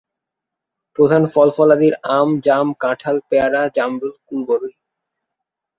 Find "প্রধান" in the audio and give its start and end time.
0.97-1.23